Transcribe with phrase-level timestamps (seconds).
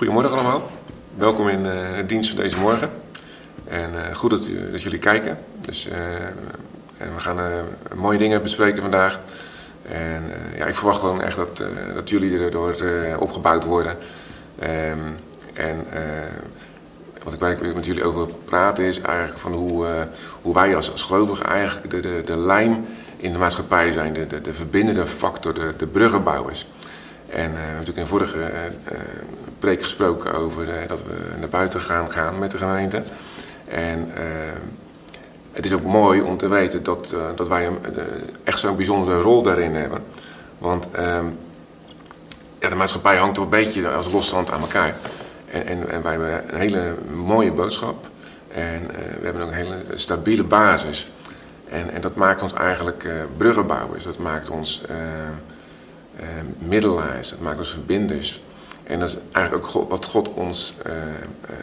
[0.00, 0.70] Goedemorgen allemaal.
[1.16, 2.90] Welkom in uh, de dienst van deze morgen.
[3.68, 5.38] En uh, goed dat, dat, jullie kijken.
[5.60, 5.94] Dus, uh,
[6.96, 9.20] en we gaan mooie dingen bespreken vandaag.
[9.82, 10.22] En
[10.56, 11.62] ja, ik verwacht gewoon echt dat,
[11.94, 12.76] dat jullie erdoor
[13.18, 13.96] opgebouwd worden.
[14.62, 15.16] Um,
[15.52, 15.86] en
[17.22, 19.86] wat ik waar met jullie over praten is eigenlijk van hoe,
[20.42, 22.86] hoe wij als, als gelovigen eigenlijk de, de, lijm
[23.16, 24.12] in de maatschappij zijn.
[24.12, 26.66] De, de, de verbindende factor, de, de bruggenbouwers.
[27.30, 28.98] En uh, we hebben natuurlijk in vorige uh,
[29.58, 33.02] preek gesproken over dat we naar buiten gaan gaan met de gemeente.
[33.68, 34.12] En
[35.52, 37.78] het is ook mooi om te weten dat, dat wij een,
[38.44, 40.02] echt zo'n bijzondere rol daarin hebben.
[40.58, 41.24] Want ehm,
[42.58, 44.94] ja, de maatschappij hangt toch een beetje als losstand aan elkaar.
[45.50, 48.08] En, en, en, wij hebben een hele mooie boodschap.
[48.48, 48.86] En
[49.20, 51.12] we hebben ook een hele stabiele basis.
[51.68, 54.04] En, en dat maakt ons eigenlijk bruggenbouwers.
[54.04, 54.96] Dat maakt ons uh,
[56.58, 58.42] middelaars, het maakt ons verbinders.
[58.82, 61.02] En dat is eigenlijk ook wat God ons uh, uh,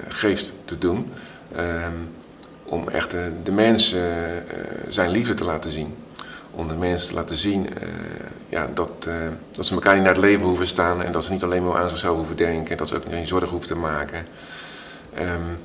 [0.07, 1.11] geeft te doen.
[1.55, 1.93] Ehm,
[2.63, 4.17] om echt de mensen
[4.87, 5.95] zijn liefde te laten zien.
[6.51, 7.67] Om de mensen te laten zien
[8.49, 9.07] ja, dat,
[9.51, 11.03] dat ze elkaar niet naar het leven hoeven staan.
[11.03, 12.77] En dat ze niet alleen maar aan zichzelf hoeven denken.
[12.77, 14.25] Dat ze ook geen zorg hoeven te maken.
[15.19, 15.57] Um,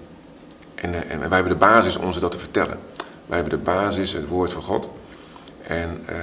[0.75, 2.79] en, en wij hebben de basis om ze dat te vertellen.
[3.27, 4.91] Wij hebben de basis, het woord van God.
[5.67, 6.15] En uh,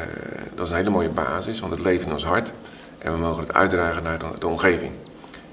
[0.55, 2.53] dat is een hele mooie basis, want het leeft in ons hart.
[2.97, 4.91] En we mogen het uitdragen naar de, omgeving.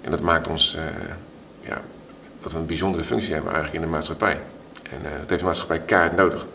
[0.00, 0.82] En dat maakt ons, uh,
[1.60, 1.80] ja,
[2.42, 4.40] dat we een bijzondere functie hebben eigenlijk in de maatschappij.
[4.82, 6.46] En dat heeft de maatschappij kaart nodig.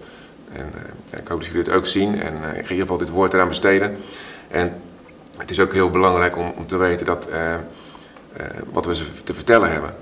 [0.51, 0.71] En
[1.19, 2.21] ik hoop dat jullie het ook zien.
[2.21, 3.97] En ik ga in ieder geval dit woord eraan besteden.
[4.47, 4.81] En
[5.37, 7.27] het is ook heel belangrijk om, om te weten dat,
[8.71, 9.95] wat we ze te vertellen hebben.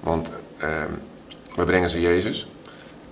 [0.00, 0.32] Want
[1.54, 2.48] we brengen ze Jezus.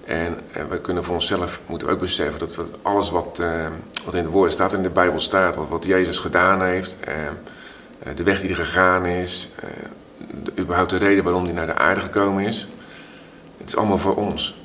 [0.04, 3.66] En, en, we kunnen voor onszelf moeten ook beseffen dat alles wat, uh,
[4.04, 8.16] wat in het woord staat, in de Bijbel staat, wat, wat Jezus gedaan heeft, uh,
[8.16, 9.50] de weg die hij gegaan is,
[10.42, 12.68] de, überhaupt de reden waarom hij naar de aarde gekomen is.
[13.58, 14.60] Het is allemaal voor ons.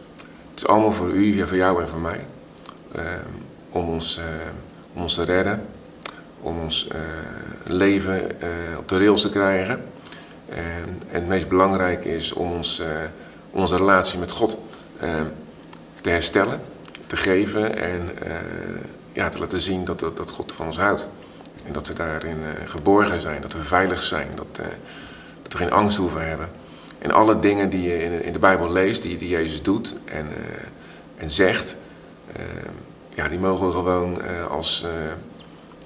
[0.49, 2.25] Het is allemaal voor u, voor jou en voor mij.
[3.69, 4.19] om, ons,
[4.93, 5.65] om ons te redden,
[6.41, 6.87] om ons
[7.63, 8.31] leven
[8.77, 9.83] op de rails te krijgen.
[10.49, 12.81] En, en, het meest belangrijke is om ons,
[13.51, 14.59] onze relatie met God
[16.01, 16.61] te herstellen,
[17.07, 18.31] te geven en uh,
[19.13, 21.07] ja, te laten zien dat, dat, God van ons houdt.
[21.65, 24.55] En dat we daarin uh, geborgen zijn, dat we veilig zijn, dat,
[25.41, 26.49] dat we geen angst hoeven hebben.
[26.99, 30.27] En alle dingen die je in, in de Bijbel leest, die, die Jezus doet en,
[31.17, 31.75] en zegt,
[33.09, 34.85] ja, die mogen we gewoon als,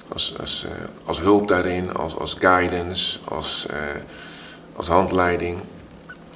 [0.07, 0.65] als, als,
[1.05, 3.67] als hulp daarin, als, als guidance, als,
[4.75, 5.59] als handleiding,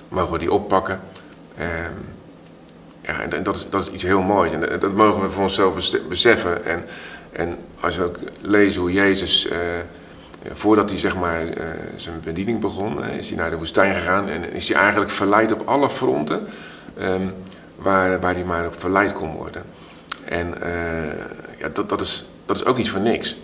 [0.09, 1.00] mogen we die oppakken.
[3.05, 4.51] Ehm, ja, en dat is, dat is iets heel moois.
[4.51, 6.66] En dat mogen we voor onszelf beseffen.
[6.66, 6.85] En,
[7.31, 9.57] en als je ook leest hoe Jezus, uh,
[10.53, 11.53] voordat hij zeg maar, uh,
[11.95, 14.29] zijn bediening begon, uh, is hij naar de woestijn gegaan.
[14.29, 16.47] En is hij eigenlijk verleid op alle fronten
[17.01, 17.33] um,
[17.75, 19.63] waar, waar hij maar op verleid kon worden.
[20.25, 20.53] En
[21.57, 23.38] ja, dat, dat, is, dat is ook niet voor niks.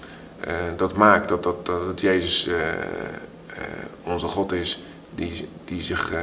[0.75, 2.49] dat maakt dat, dat, dat Jezus
[4.03, 4.83] onze God is
[5.15, 6.13] die, die zich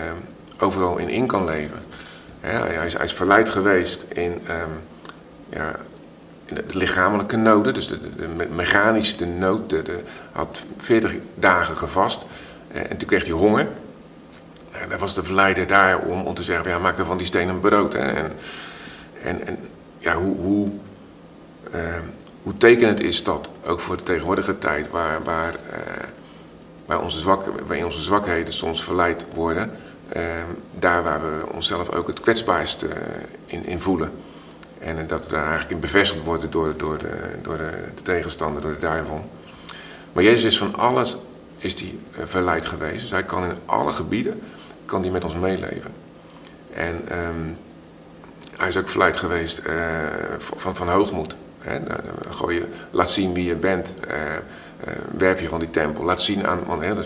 [0.58, 1.82] overal in in kan leven.
[2.42, 4.80] Ja, hij, is, verleid geweest in, um,
[5.48, 5.76] ja,
[6.44, 9.70] in de, lichamelijke noden, dus de, de, mechanische nood.
[9.70, 12.26] De, had 40 dagen gevast
[12.72, 13.68] eh, en toen kreeg hij honger.
[14.72, 17.48] En daar was de verleider daar om, te zeggen, ja, maak er van die steen
[17.48, 17.94] een brood.
[17.94, 18.32] En,
[19.22, 19.58] en,
[19.98, 20.68] ja, hoe, hoe,
[21.74, 21.80] uh,
[22.42, 25.78] hoe tekenend is dat, ook voor de tegenwoordige tijd, waar, waar, uh,
[26.86, 29.70] waar, onze zwak, waar onze zwakheden soms verleid worden...
[30.16, 30.22] Uh,
[30.78, 32.90] daar waar we onszelf ook het kwetsbaarst uh,
[33.46, 34.12] in, in, voelen.
[34.78, 38.62] En dat we daar eigenlijk in bevestigd worden door, door, de, door de, de, tegenstander,
[38.62, 39.30] door de duivel.
[40.12, 41.16] Maar Jezus is van alles
[41.58, 43.00] is die, uh, verleid geweest.
[43.00, 44.40] Dus hij kan in alle gebieden
[44.84, 45.92] kan die met ons meeleven.
[46.72, 47.56] En um,
[48.56, 49.62] hij is ook verleid geweest
[50.38, 51.36] van, van hoogmoed.
[51.58, 51.78] Hè?
[52.30, 53.94] Gooi je, laat zien wie je bent.
[55.18, 56.04] werp je van die tempel.
[56.04, 56.64] Laat zien aan.
[56.66, 56.98] Want, hè, op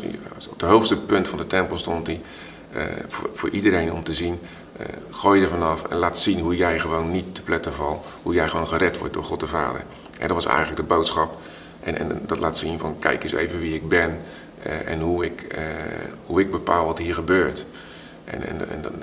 [0.52, 2.20] het hoogste punt van de tempel stond hij.
[2.76, 4.40] Uh, voor, voor, iedereen om te zien.
[4.80, 8.06] Uh, gooi je er vanaf en laat zien hoe jij gewoon niet te pletten valt.
[8.22, 9.84] Hoe jij gewoon gered wordt door God de Vader.
[10.18, 11.38] En dat was eigenlijk de boodschap.
[11.80, 14.18] En, en dat laat zien van kijk eens even wie ik ben.
[14.66, 15.58] Uh, en hoe ik,
[16.26, 17.66] hoe ik bepaal wat hier gebeurt.
[18.24, 18.60] En, en,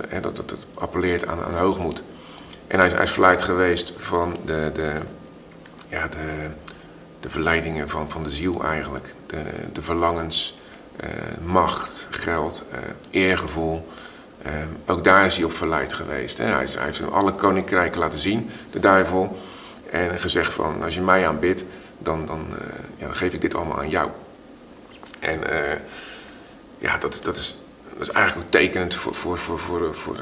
[0.10, 2.04] en, dat, dat, dat, appelleert aan, aan hoogmoed.
[2.68, 4.94] En hij is, hij is verleid geweest van de, de,
[5.88, 6.50] ja, de,
[7.19, 9.16] de verleidingen van, van de ziel eigenlijk.
[9.25, 9.42] De,
[9.74, 10.58] de verlangens
[11.44, 12.78] macht, geld, uh,
[13.10, 13.88] eergevoel.
[14.46, 14.51] Uh,
[14.86, 16.38] ook daar is hij op verleid geweest.
[16.38, 16.46] Hè.
[16.46, 19.38] Hij, hij, heeft alle koninkrijken laten zien, de duivel.
[19.90, 21.66] En gezegd van, als je mij aanbidt,
[21.98, 22.48] dan, dan,
[22.98, 24.10] ja, dan geef ik dit allemaal aan jou.
[25.19, 25.40] En
[26.78, 27.60] ja, dat, dat, is,
[27.94, 30.18] dat is eigenlijk ook tekenend voor, voor, voor, voor, voor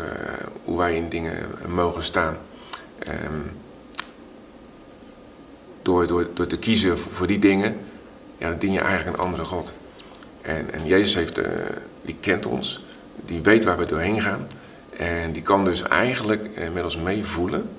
[0.64, 1.36] hoe wij in dingen
[1.68, 2.38] mogen staan.
[3.00, 3.42] Ehm,
[5.82, 7.78] door, door, door te kiezen voor, die dingen,
[8.38, 9.74] ja, dan dien je eigenlijk een andere God.
[10.48, 11.42] En, en Jezus heeft,
[12.02, 12.86] die kent ons,
[13.26, 14.48] die weet waar we doorheen gaan.
[14.98, 17.70] En die kan dus eigenlijk met ons meevoelen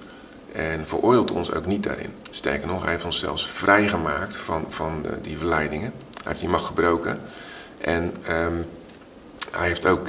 [0.52, 2.12] en veroordeelt ons ook niet daarin.
[2.30, 5.92] Sterker nog, hij heeft ons zelfs vrijgemaakt van, van die verleidingen.
[6.12, 7.20] Hij heeft die macht gebroken.
[7.78, 8.56] En ehm,
[9.50, 10.06] hij heeft ook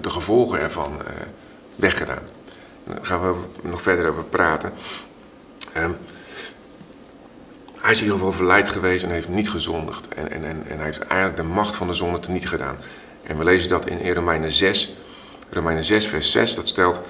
[0.00, 0.96] de gevolgen ervan
[1.76, 2.22] weggedaan.
[2.84, 4.72] Daar gaan we nog verder over praten.
[7.82, 10.08] Hij is in ieder geval verleid geweest en heeft niet gezondigd.
[10.08, 12.76] En, en, en, en hij heeft eigenlijk de macht van de zonde teniet gedaan.
[13.22, 14.96] En we lezen dat in Romeinen 6,
[15.50, 16.54] Romeinen 6 vers 6.
[16.54, 17.02] Dat stelt,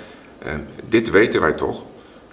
[0.47, 0.53] uh,
[0.89, 1.85] dit weten wij toch,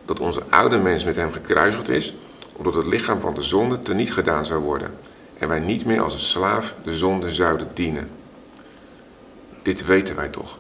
[0.05, 2.15] dat onze oude mens met hem gekruisigd is,
[2.51, 4.93] opdat het lichaam van de zonde teniet gedaan zou worden.
[5.37, 8.09] En wij niet meer als een slaaf de zonde zouden dienen.
[9.61, 10.57] Dit weten wij toch.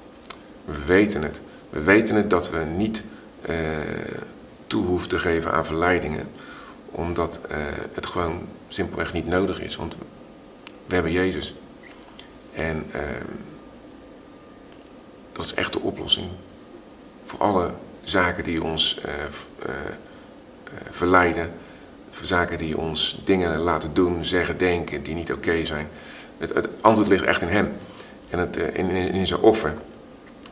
[0.65, 1.41] We weten het.
[1.69, 3.03] We weten het dat we niet
[3.49, 3.55] uh,
[4.67, 6.27] toe hoeven te geven aan verleidingen.
[6.91, 7.57] Omdat uh,
[7.93, 9.75] het gewoon simpelweg niet nodig is.
[9.75, 9.97] Want
[10.85, 11.53] we hebben Jezus.
[12.53, 13.01] En uh,
[15.31, 16.27] dat is echt de oplossing.
[17.23, 18.99] Voor alle zaken die ons
[20.91, 21.51] verleiden.
[22.09, 25.87] Voor zaken die ons dingen laten doen, zeggen, denken die niet oké zijn.
[26.37, 27.71] Het, het antwoord ligt echt in hem
[28.29, 29.73] en het, eh, in, in, zijn offer.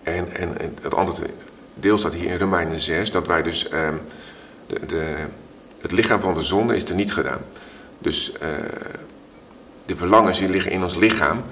[0.04, 1.28] En, en, het andere
[1.74, 3.90] deel staat hier in Romeinen 6, dat wij dus uh,
[4.68, 5.16] de, de,
[5.82, 7.42] het lichaam van de zonde is er niet gedaan.
[7.98, 8.40] Dus uh,
[9.86, 11.44] de verlangens die liggen in ons lichaam,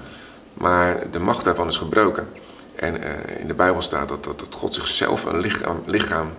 [0.54, 2.28] maar de macht daarvan is gebroken.
[2.74, 6.30] En uh, in de Bijbel staat dat, dat, God zichzelf een lichaam, lichaam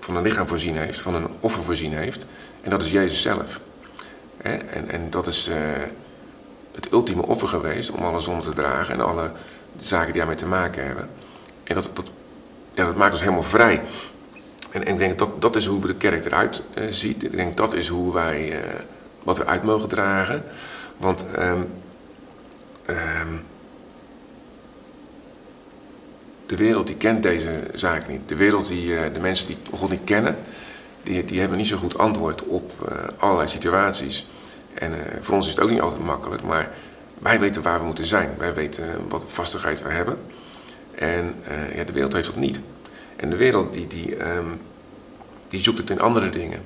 [0.00, 2.26] van een lichaam voorzien heeft, van een offer voorzien heeft.
[2.60, 3.60] En dat is Jezus zelf.
[4.36, 4.56] Hè?
[4.56, 5.50] En, en dat is
[6.74, 9.30] het ultieme offer geweest om alle zonde te dragen en alle
[9.76, 11.08] zaken die daarmee te maken hebben.
[11.64, 12.10] En dat, dat,
[12.74, 13.82] ja, dat maakt ons helemaal vrij.
[14.70, 17.24] En, ik denk dat dat is hoe we de kerk eruit uh, ziet.
[17.24, 18.58] Ik denk dat is hoe wij, uh,
[19.22, 20.44] wat we uit mogen dragen.
[20.96, 21.68] Want um,
[22.86, 23.42] um,
[26.46, 28.28] de wereld die kent deze zaken niet.
[28.28, 30.36] De wereld, die, uh, de mensen die God niet kennen,
[31.02, 32.72] die, die hebben niet zo goed antwoord op
[33.18, 34.26] allerlei situaties.
[34.74, 36.70] En voor ons is het ook niet altijd makkelijk, maar
[37.18, 38.34] wij weten waar we moeten zijn.
[38.38, 40.18] Wij weten wat vastigheid we hebben.
[40.94, 41.34] En
[41.74, 42.60] ja, de wereld heeft dat niet.
[43.18, 44.60] En de wereld die, die, um,
[45.48, 46.60] die zoekt het in andere dingen.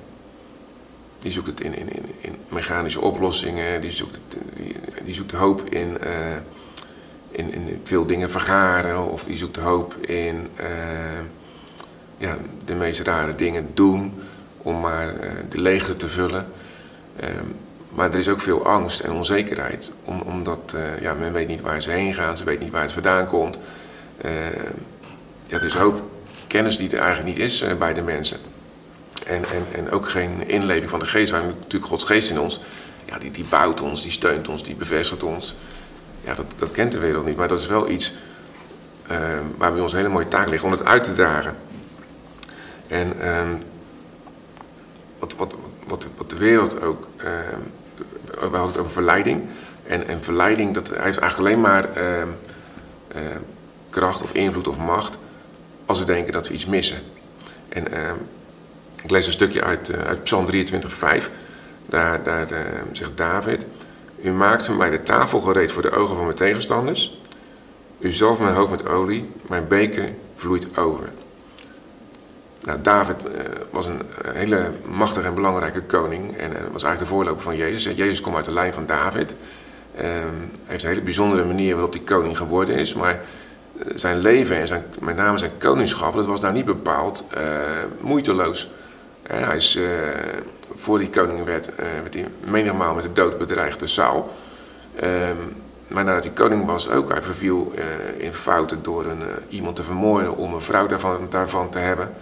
[1.19, 3.81] Die zoekt het in, in, in, in mechanische oplossingen.
[3.81, 6.09] Die zoekt, het, die, die zoekt hoop in, uh,
[7.29, 9.11] in, in veel dingen vergaren.
[9.11, 10.47] Of die zoekt hoop in
[12.17, 14.13] ja, de meest rare dingen doen.
[14.57, 15.13] Om maar
[15.49, 16.45] de leegte te vullen.
[17.23, 17.55] Um,
[17.89, 19.93] maar er is ook veel angst en onzekerheid.
[20.03, 22.91] Om, omdat ja, men weet niet waar ze heen gaan, ze weet niet waar het
[22.91, 23.59] vandaan komt.
[24.25, 24.31] Uh,
[25.47, 26.12] ja, er is hoop
[26.53, 28.37] kennis die er eigenlijk niet is uh, bij de mensen.
[29.25, 31.29] En, en, en ook geen inleving van de geest.
[31.29, 32.61] We hebben natuurlijk Gods geest in ons.
[33.05, 35.55] Ja, die, die bouwt ons, die steunt ons, die bevestigt ons.
[36.23, 37.35] Ja, dat, dat kent de wereld niet.
[37.35, 38.13] Maar dat is wel iets
[39.57, 41.55] waar bij ons een hele mooie taak ligt om het uit te dragen.
[42.87, 43.53] En ehm,
[45.19, 45.55] wat, wat,
[45.87, 47.59] wat, wat de wereld ook ehm,
[48.25, 49.45] we hadden het over verleiding.
[49.87, 52.21] En, en verleiding, dat heeft eigenlijk alleen maar uh,
[53.15, 53.21] uh,
[53.89, 55.17] kracht of invloed of macht
[55.93, 56.97] als we denken dat we iets missen.
[57.69, 58.11] En uh,
[59.03, 61.29] ik lees een stukje uit, uh, uit Psalm 23, 5.
[61.85, 62.47] Daar, daar
[62.91, 63.67] zegt David:
[64.21, 67.21] U maakt van mij de tafel gereed voor de ogen van mijn tegenstanders.
[67.99, 71.09] U zalft mijn hoofd met olie, mijn beker vloeit over.
[72.63, 73.31] Nou, David uh,
[73.71, 77.95] was een eh, hele machtige en belangrijke koning en was eigenlijk de voorloper van Jezus.
[77.95, 79.35] Jezus komt uit de lijn van David.
[79.95, 80.11] Uh, hij
[80.65, 82.93] heeft een hele bijzondere manier waarop hij koning geworden is.
[82.93, 83.21] Maar
[83.95, 87.27] zijn leven en zijn, met name zijn koningschap, dat was nou niet bepaald
[87.99, 88.69] moeiteloos.
[89.27, 89.79] hij is,
[90.75, 94.29] voor die koning werd, werd hij menigmaal met de dood bedreigd door Saul.
[94.95, 95.37] Ehm,
[95.87, 97.73] maar nadat hij koning was ook, hij verviel
[98.17, 102.13] in fouten door een, iemand te vermoorden om een vrouw daarvan, daarvan te hebben.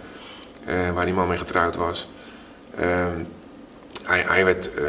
[0.94, 2.08] Waar die man mee getrouwd was.
[2.80, 2.86] Uh,
[4.02, 4.84] hij, hij, werd uh,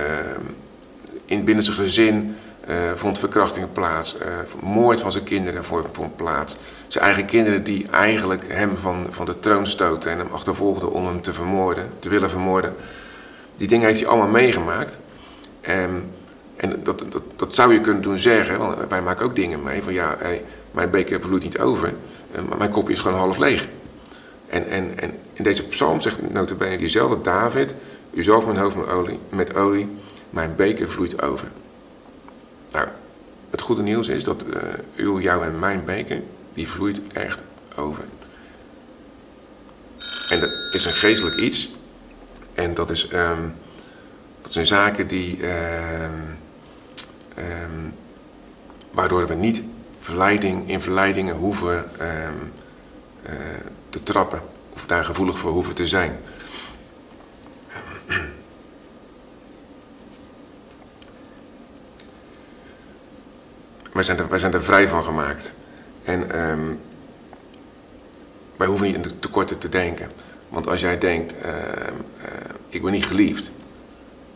[1.26, 2.36] in binnen zijn gezin
[2.68, 4.18] eh, vond verkrachtingen plaats,
[4.62, 6.56] moord van zijn kinderen vond plaats.
[6.88, 11.06] Zijn eigen kinderen die eigenlijk hem van, van de troon stoten en hem achtervolgden om
[11.06, 12.76] hem te vermoorden, te willen vermoorden.
[13.58, 14.98] Die dingen heeft hij allemaal meegemaakt.
[15.70, 16.12] Um,
[16.56, 19.84] en dat, dat, dat zou je kunnen doen zeggen, want wij maken ook dingen mee.
[19.84, 20.18] Van ja,
[20.72, 21.94] mijn beker vloeit niet over,
[22.50, 23.68] maar mijn kopje is gewoon half leeg.
[24.48, 27.76] En, en, en in deze psalm zegt notabene diezelfde David...
[28.14, 28.76] U zalft mijn hoofd
[29.30, 29.88] met olie,
[30.30, 31.48] mijn beker vloeit over.
[32.74, 32.88] Nou,
[33.50, 34.62] het goede nieuws is dat uh,
[34.96, 36.22] uw, jouw en mijn beker,
[36.54, 37.44] die vloeit echt
[37.76, 38.04] over.
[40.30, 41.72] En dat is een geestelijk iets.
[42.54, 43.56] En dat, is, um,
[44.42, 46.38] dat zijn zaken die, um,
[47.38, 47.94] um,
[48.92, 49.62] waardoor we niet
[50.00, 52.30] verleiding, in verleidingen hoeven uh,
[53.90, 54.42] te trappen.
[54.74, 56.20] Of daar gevoelig voor hoeven te zijn.
[63.94, 65.54] Wij zijn, er, wij zijn er vrij van gemaakt.
[66.04, 66.80] En um,
[68.58, 70.12] wij hoeven niet in de tekorten te denken.
[70.50, 72.34] Want als jij denkt, uh, uh,
[72.70, 73.52] ik ben niet geliefd,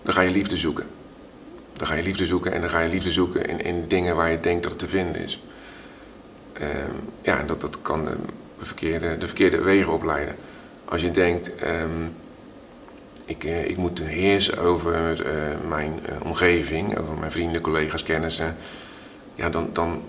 [0.01, 0.85] dan ga je liefde zoeken.
[1.73, 4.31] Dan ga je liefde zoeken en dan ga je liefde zoeken in, in dingen waar
[4.31, 5.41] je denkt dat het te vinden is.
[6.61, 6.67] Uh,
[7.21, 8.15] ja, dat, dat kan de
[8.57, 10.35] verkeerde, de verkeerde wegen opleiden.
[10.85, 11.51] Als je denkt,
[13.25, 15.31] ik, uh, ik moet heersen over uh,
[15.67, 18.55] mijn omgeving, over mijn vrienden, collega's, kennissen.
[19.37, 20.01] Ja, dan, dan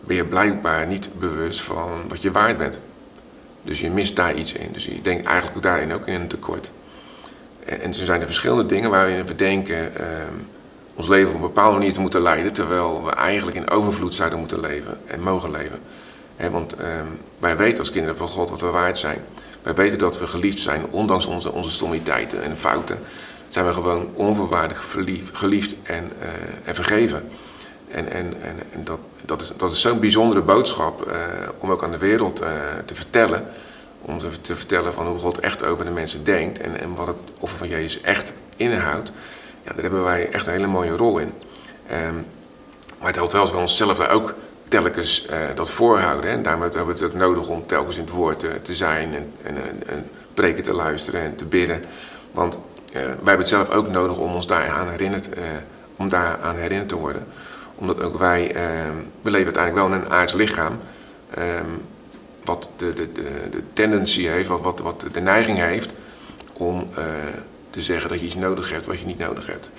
[0.00, 2.80] ben je blijkbaar niet bewust van wat je waard bent.
[3.62, 4.72] Dus je mist daar iets in.
[4.72, 6.72] Dus je denkt eigenlijk daarin ook in een tekort.
[7.64, 10.06] En, en er zijn er verschillende dingen waarin we denken uh,
[10.94, 14.38] ons leven op een bepaalde manier te moeten leiden, terwijl we eigenlijk in overvloed zouden
[14.38, 15.78] moeten leven en mogen leven.
[16.50, 16.86] Want uh,
[17.38, 19.18] wij weten als kinderen van God wat we waard zijn.
[19.62, 22.98] Wij weten dat we geliefd zijn, ondanks onze, onze stommiteiten en fouten.
[23.48, 24.96] Zijn we gewoon onvoorwaardig
[25.32, 26.28] geliefd en, uh,
[26.64, 27.28] en vergeven.
[27.92, 31.14] En, en, en, en dat, dat is, dat is zo'n bijzondere boodschap uh,
[31.58, 32.48] om ook aan de wereld uh,
[32.84, 33.46] te vertellen.
[34.02, 37.06] Om ze te vertellen van hoe God echt over de mensen denkt en, en wat
[37.06, 39.12] het offer van Jezus echt inhoudt.
[39.64, 41.32] Ja, daar hebben wij echt een hele mooie rol in.
[42.06, 42.26] Um,
[42.98, 44.34] maar het helpt wel als we onszelf daar ook
[44.68, 46.30] telkens uh, dat voorhouden.
[46.30, 49.14] En daarom hebben we het ook nodig om telkens in het woord te, te zijn
[49.14, 49.56] en, en,
[49.86, 51.84] en, preken te luisteren en te bidden.
[52.32, 52.58] Want
[52.92, 55.28] wij hebben het zelf ook nodig om ons daaraan herinnerd,
[55.96, 57.26] om daaraan herinnerd te worden
[57.74, 58.60] omdat ook wij, uh,
[59.22, 60.78] we leven uiteindelijk wel in een aards lichaam.
[61.38, 61.44] Uh,
[62.44, 65.92] wat de, de, de, de tendency heeft, wat, wat, wat de neiging heeft
[66.52, 67.04] om uh,
[67.70, 69.70] te zeggen dat je iets nodig hebt wat je niet nodig hebt.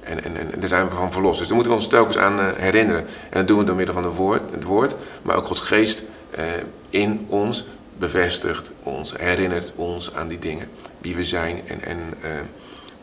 [0.00, 1.38] En, en, en daar zijn we van verlost.
[1.38, 3.06] Dus daar moeten we ons telkens aan uh, herinneren.
[3.30, 6.02] En dat doen we door middel van het woord, het woord maar ook Gods geest
[6.38, 6.44] uh,
[6.90, 7.66] in ons
[7.98, 10.68] bevestigt ons, herinnert ons aan die dingen.
[10.98, 11.98] Wie we zijn en, en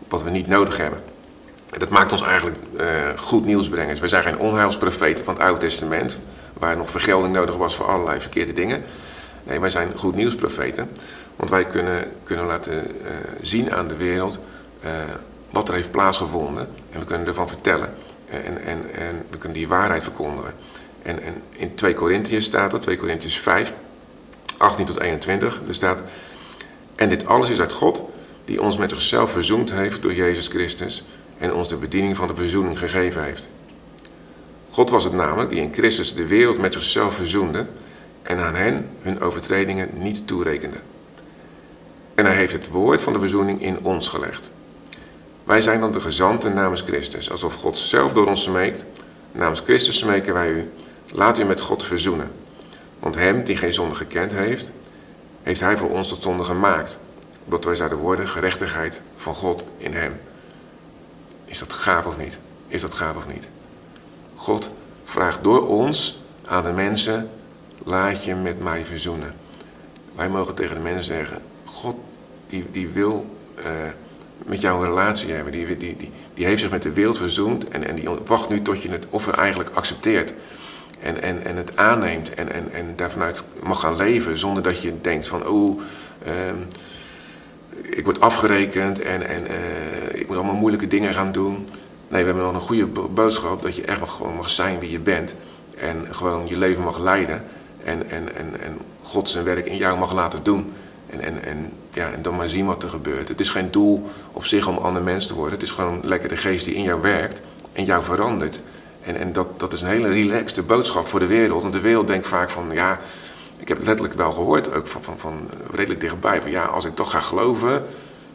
[0.07, 1.01] wat we niet nodig hebben.
[1.77, 2.85] Dat maakt ons eigenlijk uh,
[3.15, 3.99] goed nieuwsbrengers.
[3.99, 6.19] We zijn geen onheilsprofeten van het Oude Testament,
[6.53, 8.83] waar nog vergelding nodig was voor allerlei verkeerde dingen.
[9.43, 10.89] Nee, wij zijn goed nieuwsprofeten,
[11.35, 13.07] want wij kunnen, kunnen laten uh,
[13.41, 14.39] zien aan de wereld
[14.85, 14.91] uh,
[15.49, 16.67] wat er heeft plaatsgevonden.
[16.89, 17.93] En we kunnen ervan vertellen.
[18.29, 20.53] En, en, en we kunnen die waarheid verkondigen.
[21.01, 23.73] En, en in 2 Korintiërs staat er, 2 Korintiërs 5,
[24.57, 26.03] 18 tot 21, er staat...
[26.95, 28.03] En dit alles is uit God,
[28.45, 31.05] die ons met zichzelf verzoend heeft door Jezus Christus
[31.41, 33.49] en ons de bediening van de verzoening gegeven heeft.
[34.69, 37.65] God was het namelijk die in Christus de wereld met zichzelf verzoende
[38.21, 40.77] en aan hen hun overtredingen niet toerekende.
[42.15, 44.51] En hij heeft het woord van de verzoening in ons gelegd.
[45.43, 48.85] Wij zijn dan de gezanten namens Christus, alsof God zelf door ons smeekt.
[49.31, 50.69] Namens Christus smeken wij u,
[51.11, 52.31] laat u met God verzoenen.
[52.99, 54.71] Want hem die geen zonde gekend heeft,
[55.43, 56.97] heeft hij voor ons tot zonde gemaakt,
[57.43, 60.13] opdat wij zouden worden gerechtigheid van God in hem.
[61.51, 62.39] Is dat gaaf of niet?
[62.67, 63.49] Is dat gaaf of niet?
[64.35, 64.71] God
[65.03, 67.29] vraagt door ons aan de mensen:
[67.83, 69.35] laat je met mij verzoenen.
[70.15, 71.95] Wij mogen tegen de mensen zeggen: God
[72.47, 73.65] die, die wil uh,
[74.37, 75.51] met jou een relatie hebben.
[75.51, 78.61] Die, die, die, die heeft zich met de wereld verzoend en, en die wacht nu
[78.61, 80.33] tot je het offer eigenlijk accepteert.
[80.99, 85.01] En, en, en het aanneemt en, en, en daarvanuit mag gaan leven zonder dat je
[85.01, 85.81] denkt van oh,
[86.27, 86.33] uh,
[87.83, 91.55] ik word afgerekend en, en uh, ik moet allemaal moeilijke dingen gaan doen.
[92.07, 94.99] Nee, we hebben nog een goede boodschap dat je echt gewoon mag zijn wie je
[94.99, 95.35] bent.
[95.77, 97.43] En gewoon je leven mag leiden.
[97.83, 100.73] En, en, en, en God zijn werk in jou mag laten doen.
[101.09, 103.27] En, en, en, ja, en dan maar zien wat er gebeurt.
[103.27, 105.53] Het is geen doel op zich om ander mens te worden.
[105.53, 107.41] Het is gewoon lekker de geest die in jou werkt
[107.73, 108.61] en jou verandert.
[109.01, 111.61] En, en dat, dat is een hele relaxte boodschap voor de wereld.
[111.61, 112.99] Want de wereld denkt vaak van, ja,
[113.61, 116.41] ik heb het letterlijk wel gehoord, ook van, van, van redelijk dichtbij.
[116.41, 117.85] Van ja, als ik toch ga geloven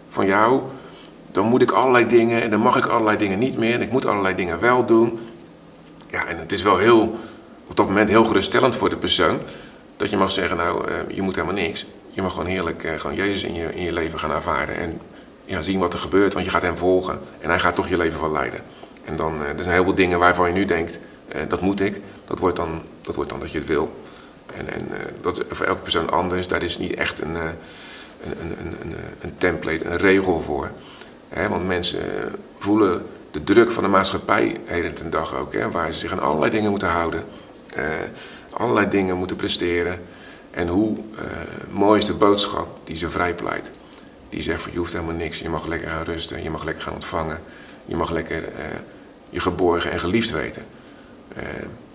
[0.09, 0.61] van jou,
[1.31, 3.75] dan moet ik allerlei dingen en dan mag ik allerlei dingen niet meer.
[3.75, 5.19] En ik moet allerlei dingen wel doen.
[6.11, 7.19] Ja, en het is wel heel,
[7.67, 9.39] op dat moment heel geruststellend voor de persoon.
[9.97, 11.87] Dat je mag zeggen, nou, uh, je moet helemaal niks.
[12.11, 14.77] Je mag gewoon heerlijk uh, gewoon Jezus in je, in je leven gaan ervaren.
[14.77, 15.01] En
[15.45, 17.21] ja, zien wat er gebeurt, want je gaat hem volgen.
[17.41, 18.61] En hij gaat toch je leven van leiden.
[19.05, 20.99] En dan, uh, er zijn heel veel dingen waarvan je nu denkt,
[21.49, 22.01] dat moet ik.
[22.25, 23.95] Dat wordt, dan, dat wordt dan dat je het wil.
[24.57, 26.49] En, en uh, dat is voor elke persoon anders.
[26.49, 30.71] Daar is niet echt een, een, een, een, een template, een regel voor.
[31.49, 32.01] Want mensen
[32.59, 35.55] voelen de druk van de maatschappij heden ten dag ook.
[35.73, 37.25] Waar ze zich aan allerlei dingen moeten houden.
[38.51, 40.01] Allerlei dingen moeten presteren.
[40.51, 40.97] En hoe
[41.71, 43.71] mooi is de boodschap die ze vrijpleit.
[44.29, 45.39] Die zegt van je hoeft helemaal niks.
[45.39, 46.43] Je mag lekker gaan rusten.
[46.43, 47.41] Je mag lekker gaan ontvangen.
[47.85, 48.45] Je mag lekker
[49.31, 50.63] je geborgen en geliefd weten.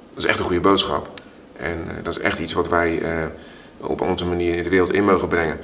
[0.10, 1.21] dat is echt een goede boodschap.
[1.58, 3.02] En dat is echt iets wat wij
[3.78, 5.60] op onze manier in de wereld in mogen brengen.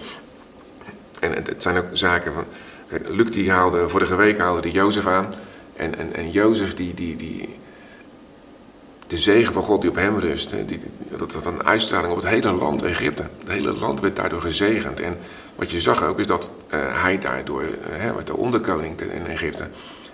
[1.20, 2.44] En het, zijn ook zaken van...
[3.06, 5.34] Luc die haalde, vorige week haalde die Jozef aan.
[5.76, 7.60] En, en, en Jozef, die, die, die,
[9.08, 10.80] de zegen van God die op hem rust, die,
[11.18, 13.28] dat had een uitstraling op het hele land Egypte.
[13.40, 15.00] Het hele land werd daardoor gezegend.
[15.00, 15.18] En
[15.56, 19.68] wat je zag ook is dat hij daardoor, uh, werd de onderkoning in Egypte.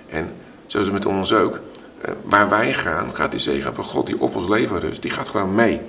[0.09, 0.31] En
[0.65, 1.59] zo is het met ons ook.
[2.05, 5.11] Uh, waar wij gaan, gaat die zegen van God die op ons leven rust, die
[5.11, 5.81] gaat gewoon mee.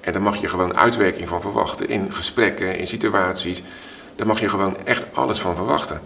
[0.00, 3.62] En daar mag je gewoon uitwerking van verwachten in gesprekken, in situaties.
[4.16, 6.00] Daar mag je gewoon echt alles van verwachten.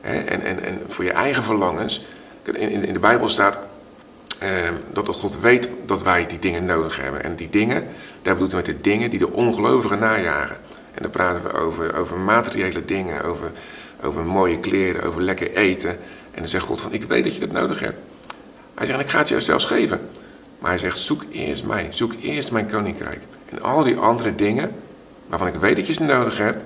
[0.00, 2.02] En, en, en voor je eigen verlangens.
[2.42, 3.60] In, in de Bijbel staat
[4.40, 7.24] eh, dat God weet dat wij die dingen nodig hebben.
[7.24, 7.88] En die dingen,
[8.22, 10.56] daar bedoelt hij met de dingen die de ongelovigen najagen.
[10.94, 13.50] En dan praten we over, over materiële dingen, over,
[14.02, 15.90] over mooie kleren, over lekker eten.
[15.90, 17.98] En dan zegt God van, ik weet dat je dat nodig hebt.
[18.80, 20.08] Hij zegt, ik ga het je zelfs geven.
[20.58, 23.20] Maar hij zegt, zoek eerst mij, zoek eerst mijn koninkrijk.
[23.48, 24.74] En al die andere dingen,
[25.26, 26.64] waarvan ik weet dat je ze nodig hebt,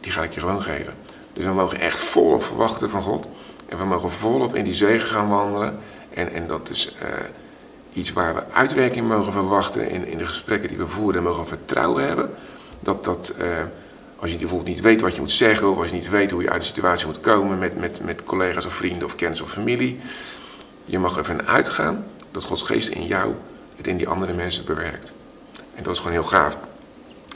[0.00, 0.94] die ga ik je gewoon geven.
[1.32, 3.28] Dus we mogen echt volop verwachten van God.
[3.68, 5.78] En we mogen volop in die zegen gaan wandelen.
[6.14, 7.08] En, en dat is uh,
[7.92, 11.16] iets waar we uitwerking mogen verwachten in, in de gesprekken die we voeren.
[11.16, 12.30] En mogen vertrouwen hebben.
[12.80, 13.46] Dat, dat uh,
[14.16, 15.70] als je bijvoorbeeld niet weet wat je moet zeggen.
[15.70, 18.24] Of als je niet weet hoe je uit de situatie moet komen met, met, met
[18.24, 20.00] collega's of vrienden of kennis of familie.
[20.88, 23.34] Je mag ervan uitgaan dat Gods geest in jou
[23.76, 25.12] het in die andere mensen bewerkt.
[25.74, 26.58] En dat is gewoon heel gaaf.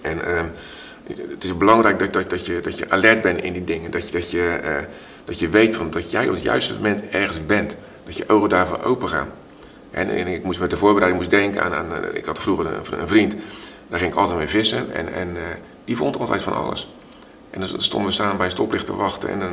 [0.03, 0.43] En uh,
[1.07, 3.91] het is belangrijk dat, dat, dat, je, dat je alert bent in die dingen.
[3.91, 4.77] Dat je, dat je, uh,
[5.25, 7.77] dat je weet van, dat jij op het juiste moment ergens bent.
[8.05, 9.29] Dat je ogen daarvoor open gaan.
[9.91, 12.67] En, en ik moest met de voorbereiding moest denken aan, aan uh, ik had vroeger
[12.67, 13.37] een, vriend,
[13.89, 14.93] daar ging ik altijd mee vissen.
[14.93, 15.43] En, en uh,
[15.85, 16.95] die vond altijd van alles.
[17.51, 19.29] En dan stonden we samen bij een stoplicht te wachten.
[19.29, 19.53] En dan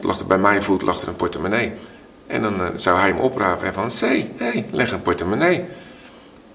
[0.00, 1.72] lag er bij mijn voet lag er een portemonnee.
[2.28, 5.64] En dan zou hij hem oprapen en van, hé, hey, leg een portemonnee.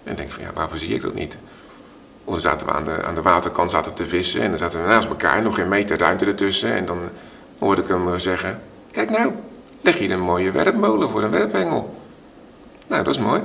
[0.04, 1.38] En denk van, ja, waarvoor zie ik dat niet?
[2.24, 4.88] Of zaten we aan de, aan de waterkant zaten te vissen en dan zaten we
[4.88, 6.76] naast elkaar, nog geen meter ruimte ertussen.
[6.76, 7.00] En dan
[7.60, 9.32] hoorde ik hem zeggen, kijk nou,
[9.82, 11.96] leg hier een mooie werpmolen voor een werphengel.
[12.88, 13.42] Nou, dat is mooi.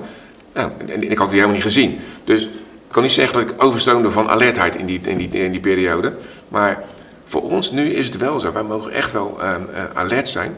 [0.52, 2.00] Nou, en, ik had die helemaal niet gezien.
[2.24, 5.52] Dus ik kan niet zeggen dat ik overstroomde van alertheid in die, in die, in
[5.52, 6.14] die periode.
[6.48, 6.84] Maar
[7.24, 8.52] voor ons nu is het wel zo.
[8.52, 10.56] Wij mogen echt wel um, uh, alert zijn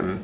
[0.00, 0.22] um,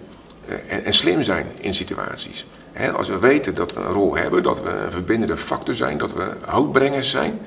[0.68, 2.46] en, en slim zijn in situaties
[2.94, 6.12] als we weten dat we een rol hebben, dat we een verbindende factor zijn, dat
[6.12, 7.40] we hoopbrengers zijn,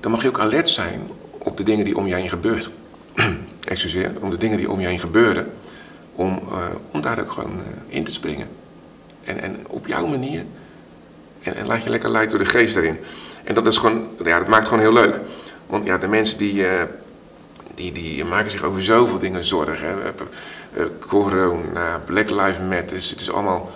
[0.00, 1.00] dan mag je ook alert zijn
[1.38, 2.72] op de dingen die om je heen gebeuren.
[3.64, 5.52] Excuseer, om de dingen die om je heen gebeuren,
[6.14, 6.42] om,
[6.94, 8.48] uh, daar ook gewoon uh, in te springen.
[9.24, 10.44] En, en op jouw manier.
[11.42, 12.98] En, en, laat je lekker leiden door de geest erin.
[13.44, 15.20] En dat is gewoon, ja, dat maakt gewoon heel leuk.
[15.66, 16.66] Want ja, de mensen die,
[17.74, 19.86] die, die maken zich over zoveel dingen zorgen.
[19.86, 20.12] Hè.
[20.76, 23.70] Uh, corona, Black Lives Matter, het is allemaal...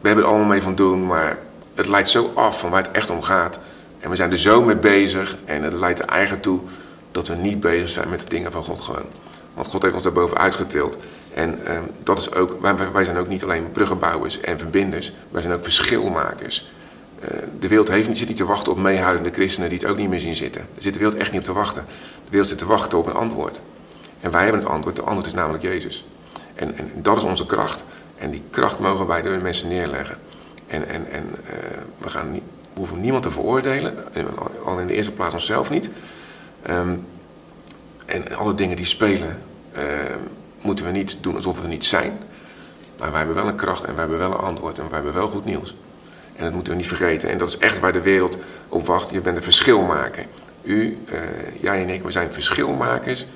[0.00, 1.38] We hebben er allemaal mee van doen, maar
[1.74, 3.58] het leidt zo af van waar het echt om gaat.
[4.00, 6.60] En we zijn er zo mee bezig en het leidt er eigenlijk toe
[7.10, 9.06] dat we niet bezig zijn met de dingen van God gewoon.
[9.54, 10.96] Want God heeft ons daarboven uitgetild.
[11.34, 12.60] En uh, dat is ook,
[12.92, 16.70] wij, zijn ook niet alleen bruggenbouwers en verbinders, wij zijn ook verschilmakers.
[17.22, 20.08] Uh, de wereld heeft zit niet te wachten op meehuilende christenen die het ook niet
[20.08, 20.60] meer zien zitten.
[20.72, 21.84] Daar zit de wereld echt niet op te wachten.
[22.24, 23.60] De wereld zit te wachten op een antwoord.
[24.20, 24.96] En wij hebben het antwoord.
[24.96, 26.04] De antwoord is namelijk Jezus.
[26.54, 27.84] En, en dat is onze kracht.
[28.16, 30.18] En die kracht mogen wij door de mensen neerleggen.
[30.66, 31.54] En, en, en uh,
[31.98, 32.40] we, gaan
[32.74, 33.96] hoeven niemand te veroordelen.
[34.64, 35.90] Al in de eerste plaats onszelf niet.
[36.70, 37.06] Um,
[38.06, 39.42] en alle dingen die spelen,
[39.76, 39.82] uh,
[40.60, 42.18] moeten we niet doen alsof we niet zijn.
[42.98, 45.14] Maar wij hebben wel een kracht en wij hebben wel een antwoord en wij hebben
[45.14, 45.76] wel goed nieuws.
[46.36, 47.28] En dat moeten we niet vergeten.
[47.28, 49.10] En dat is echt waar de wereld op wacht.
[49.10, 50.26] Je bent een verschilmaker.
[50.62, 50.98] U,
[51.60, 53.26] jij en ik, we zijn verschilmakers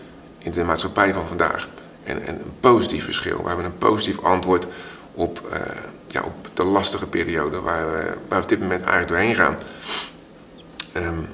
[0.42, 1.68] in de maatschappij van vandaag.
[2.04, 3.42] En, en een positief verschil.
[3.42, 4.66] We hebben een positief antwoord
[5.14, 5.58] op, uh,
[6.06, 9.56] ja, op de lastige periode waar we, waar we op dit moment eigenlijk doorheen gaan.
[10.96, 11.28] Um,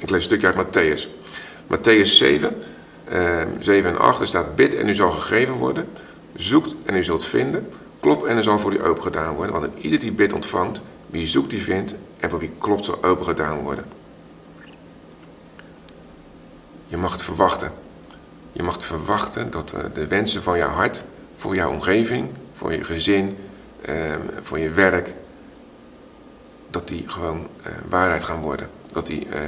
[0.00, 1.08] ik lees een stukje uit Matthäus.
[1.66, 2.56] Matthäus 7,
[3.12, 5.88] uh, 7 en 8, er staat: Bid en u zal gegeven worden.
[6.34, 7.68] Zoekt en u zult vinden.
[8.00, 9.60] Klop en er zal voor u open gedaan worden.
[9.60, 11.94] Want ieder die bid ontvangt, wie zoekt die vindt.
[12.20, 13.84] En voor wie klopt zal open gedaan worden.
[16.86, 17.72] Je mag het verwachten.
[18.56, 21.02] Je mag verwachten dat eh, de wensen van je hart
[21.34, 23.38] voor jouw omgeving, voor je gezin,
[23.80, 25.14] ehm, voor je werk,
[26.70, 28.68] dat die gewoon eh, waarheid gaan worden.
[28.92, 29.40] Dat die eh,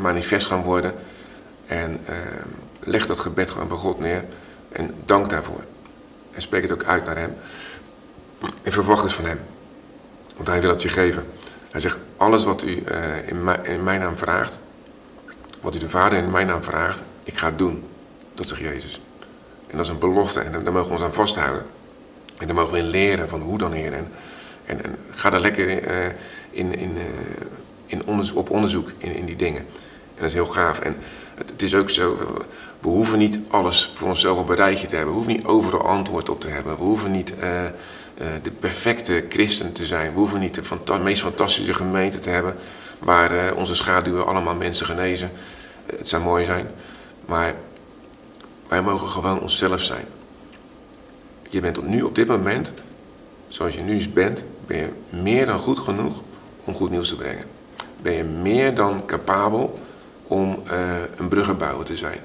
[0.00, 0.94] manifest gaan worden.
[1.66, 2.48] En ehm,
[2.80, 4.24] leg dat gebed gewoon bij God neer
[4.72, 5.64] en dank daarvoor.
[6.32, 7.34] En spreek het ook uit naar hem.
[8.62, 9.40] En verwacht het van hem.
[10.36, 11.26] Want hij wil het je geven.
[11.70, 12.84] Hij zegt, alles wat u
[13.64, 14.58] in mijn naam vraagt,
[15.60, 17.84] wat u de Vader in mijn naam vraagt, ik ga het doen.
[18.36, 19.00] Dat zegt Jezus.
[19.66, 21.66] En dat is een belofte en daar mogen we ons aan vasthouden.
[22.38, 23.92] En daar mogen we in leren van hoe dan, Heer.
[23.92, 24.12] En,
[24.66, 26.06] en, ga daar lekker uh,
[26.50, 27.02] in, in, uh,
[27.86, 29.60] in onderzoek, op onderzoek in, in die dingen.
[29.60, 30.78] En dat is heel gaaf.
[30.78, 30.96] En
[31.34, 32.16] het, is ook zo,
[32.80, 35.14] we hoeven niet alles voor onszelf op een rijtje te hebben.
[35.14, 36.76] We hoeven niet overal antwoord op te hebben.
[36.76, 37.60] We hoeven niet uh,
[38.42, 40.12] de perfecte christen te zijn.
[40.12, 42.56] We hoeven niet de meest fantastische gemeente te hebben.
[42.98, 45.30] Waar onze schaduwen allemaal mensen genezen.
[45.96, 46.68] het zou mooi zijn.
[47.24, 47.54] Maar
[48.68, 50.04] wij mogen gewoon onszelf zijn.
[51.48, 52.72] Je bent op nu op dit moment,
[53.48, 56.22] zoals je nu bent, ben je meer dan goed genoeg
[56.64, 57.44] om goed nieuws te brengen.
[58.02, 59.80] Ben je meer dan capabel
[60.22, 60.80] om uh,
[61.16, 62.18] een bruggenbouwer te zijn.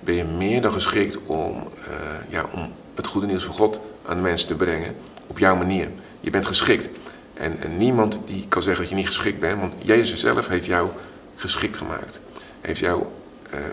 [0.00, 1.94] Ben je meer dan geschikt om, uh,
[2.28, 4.94] ja, om het goede nieuws van God aan de mensen te brengen
[5.26, 5.88] op jouw manier.
[6.20, 6.88] Je bent geschikt.
[7.34, 10.66] En, en niemand die kan zeggen dat je niet geschikt bent, want Jezus zelf heeft
[10.66, 10.88] jou
[11.34, 12.20] geschikt gemaakt.
[12.60, 13.02] Heeft jou,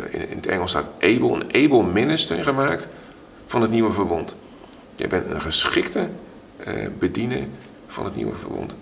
[0.09, 2.87] in, in, het Engels staat able, een able minister gemaakt
[3.45, 4.37] van het nieuwe verbond.
[4.95, 6.07] Jij bent een geschikte
[6.99, 7.47] bediener
[7.87, 8.75] van het nieuwe verbond.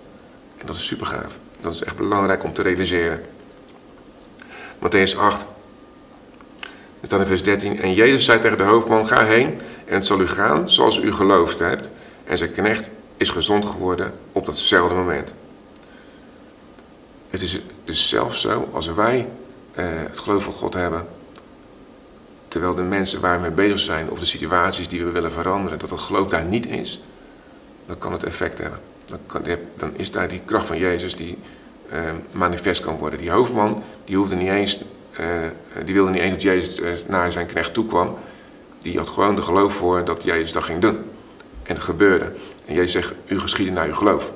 [0.57, 1.39] En dat is super gaaf.
[1.59, 3.21] Dat is echt belangrijk om te realiseren.
[4.79, 5.45] Matthäus 8.
[6.99, 7.81] Er staat in vers 13.
[7.81, 11.13] En Jezus zei tegen de hoofdman: Ga heen en het zal u gaan zoals u
[11.13, 11.91] geloofd hebt.
[12.23, 15.35] En zijn knecht is gezond geworden op datzelfde moment.
[17.29, 19.25] Het is dus zelfs zo, als wij eh,
[19.81, 21.07] het geloof van God hebben,
[22.47, 25.79] terwijl de mensen waar we mee bezig zijn, of de situaties die we willen veranderen,
[25.79, 27.01] dat het geloof daar niet is,
[27.85, 28.79] dan kan het effect hebben.
[29.05, 29.43] Dan, kan,
[29.77, 31.37] dan is daar die kracht van Jezus die
[31.93, 31.99] uh,
[32.31, 33.19] manifest kan worden.
[33.19, 34.81] Die hoofdman, die hoefde niet eens,
[35.19, 35.25] uh,
[35.85, 38.17] die wilde niet eens dat Jezus naar zijn knecht toe kwam.
[38.79, 40.97] Die had gewoon de geloof voor dat Jezus dat ging doen.
[41.63, 42.31] En het gebeurde.
[42.65, 44.33] En Jezus zegt, u geschieden naar uw geloof.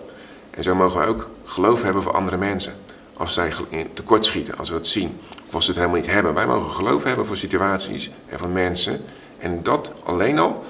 [0.50, 2.74] En zo mogen we ook geloof hebben voor andere mensen.
[3.22, 3.52] Als zij
[3.94, 5.20] tekort schieten, als we het zien.
[5.48, 6.34] Of als ze het helemaal niet hebben.
[6.34, 9.02] Wij mogen geloof hebben voor situaties en voor mensen.
[9.38, 10.64] En dat alleen al,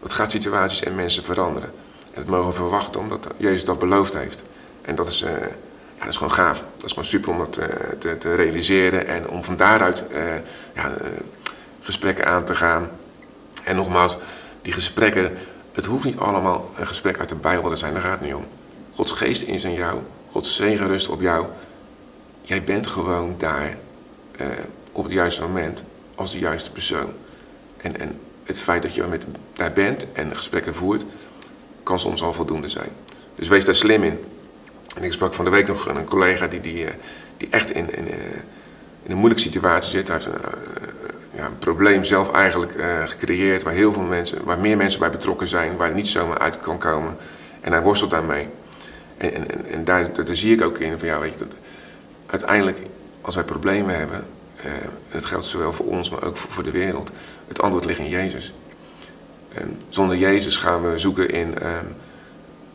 [0.00, 1.72] dat gaat situaties en mensen veranderen.
[2.04, 4.42] En dat mogen we verwachten omdat Jezus dat beloofd heeft.
[4.82, 6.64] En dat is, uh, ja, dat is gewoon gaaf.
[6.76, 7.64] Dat is gewoon super om dat uh,
[7.98, 9.06] te, te, realiseren.
[9.06, 10.18] En om van daaruit uh,
[10.74, 10.92] ja,
[11.80, 12.90] gesprekken aan te gaan.
[13.64, 14.18] En nogmaals,
[14.62, 15.36] die gesprekken,
[15.72, 17.92] het hoeft niet allemaal een gesprek uit de Bijbel te zijn.
[17.92, 18.46] Daar gaat het niet om.
[18.94, 20.00] Gods geest is in jou.
[20.30, 21.46] Gods zegen rust op jou.
[22.42, 23.76] Jij bent gewoon daar
[24.92, 27.12] op het juiste moment als de juiste persoon.
[27.76, 31.04] En, en het feit dat je met, daar bent en gesprekken voert,
[31.82, 32.88] kan soms al voldoende zijn.
[33.34, 34.18] Dus wees daar slim in.
[34.96, 36.86] En ik sprak van de week nog een collega die, die,
[37.36, 38.08] die echt in, in,
[39.02, 40.08] in een moeilijke situatie zit.
[40.08, 40.40] Hij heeft een,
[41.34, 42.72] ja, een probleem zelf eigenlijk
[43.04, 46.60] gecreëerd waar heel veel mensen, waar meer mensen bij betrokken zijn, waar niet zomaar uit
[46.60, 47.16] kan komen.
[47.60, 48.48] En hij worstelt daarmee.
[49.16, 51.54] En, en, en daar, daar, zie ik ook in van ja, weet je, dat,
[52.32, 52.80] uiteindelijk
[53.20, 54.26] als wij problemen hebben,
[54.62, 57.12] en dat geldt zowel voor ons, maar ook voor, de wereld,
[57.48, 58.54] het antwoord ligt in Jezus.
[59.48, 61.54] En zonder Jezus gaan we zoeken in.
[61.62, 61.68] Uh,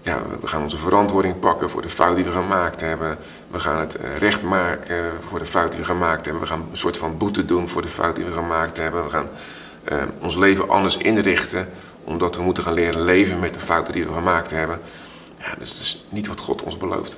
[0.01, 3.17] ja, we gaan onze verantwoording pakken voor de fout die we gemaakt hebben.
[3.51, 6.41] We gaan het recht maken voor de fout die we gemaakt hebben.
[6.43, 9.03] We gaan een soort van boete doen voor de fout die we gemaakt hebben.
[9.03, 9.29] We gaan
[9.91, 11.69] uh, ons leven anders inrichten,
[12.03, 14.79] omdat we moeten gaan leren leven met de fouten die we gemaakt hebben.
[15.39, 17.17] Ja, dus dat is niet wat God ons belooft.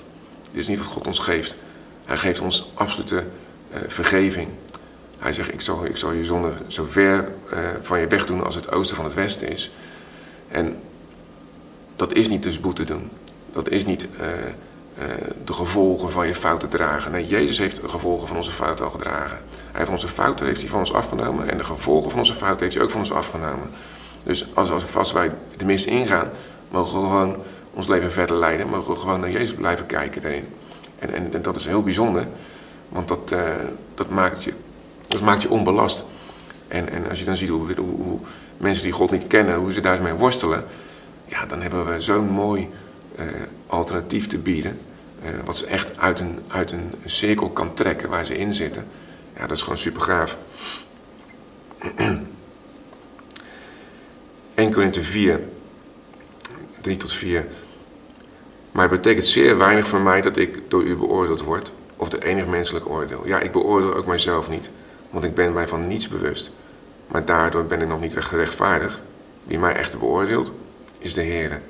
[0.52, 1.58] Dit is niet wat God ons geeft.
[2.10, 4.48] Hij geeft ons absolute uh, vergeving.
[5.19, 8.43] Hij zegt, ik zal, ik zal je zonde zo ver uh, van je weg doen
[8.43, 9.72] als het oosten van het westen is.
[10.48, 10.80] En
[11.95, 13.10] dat is niet dus boete doen.
[13.52, 14.28] Dat is niet uh,
[15.43, 17.12] de gevolgen van je fouten dragen.
[17.12, 19.38] Nee, Jezus heeft de gevolgen van onze fouten al gedragen.
[19.48, 21.50] Hij heeft onze fouten heeft hij van ons afgenomen.
[21.50, 23.69] En de gevolgen van onze fouten heeft hij ook van ons afgenomen.
[24.24, 25.32] Dus als, als, als wij
[25.86, 26.30] ingaan,
[26.69, 27.36] mogen we gewoon
[27.74, 28.67] ons leven verder leiden.
[28.67, 30.22] Mogen we gewoon naar Jezus blijven kijken.
[31.00, 32.28] En, en, dat is heel bijzonder.
[32.90, 33.40] Want dat, uh,
[33.96, 34.54] dat maakt je
[35.10, 36.04] dat maakt je onbelast.
[36.68, 38.20] En, en als je dan ziet hoe, hoe,
[38.58, 40.66] mensen die God niet kennen, hoe ze daarmee worstelen,
[41.26, 42.70] ja, dan hebben we zo'n mooi
[43.20, 43.26] uh,
[43.68, 44.80] alternatief te bieden.
[45.24, 48.86] Uh, wat ze echt uit een, uit een cirkel kan trekken waar ze in zitten.
[49.36, 50.38] Ja, dat is gewoon super gaaf.
[54.56, 55.40] 1 Korinthe 4,
[56.82, 57.48] 3 tot 4.
[58.72, 62.24] Maar het betekent zeer weinig voor mij dat ik door u beoordeeld word, of de
[62.24, 63.28] enig menselijk oordeel.
[63.28, 64.70] Ja, ik beoordeel ook mijzelf niet
[65.10, 66.52] want ik ben mij van niets bewust.
[67.08, 69.04] Maar daardoor ben ik nog niet gerechtvaardigd.
[69.44, 70.54] Wie mij echter beoordeelt,
[70.98, 71.62] is de Heer.